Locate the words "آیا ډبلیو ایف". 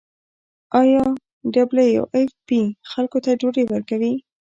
0.79-2.31